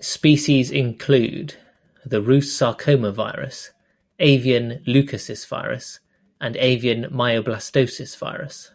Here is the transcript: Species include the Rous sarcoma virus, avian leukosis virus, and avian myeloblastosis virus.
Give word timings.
Species 0.00 0.70
include 0.70 1.56
the 2.06 2.22
Rous 2.22 2.54
sarcoma 2.56 3.12
virus, 3.12 3.70
avian 4.18 4.82
leukosis 4.86 5.46
virus, 5.46 6.00
and 6.40 6.56
avian 6.56 7.02
myeloblastosis 7.12 8.16
virus. 8.16 8.70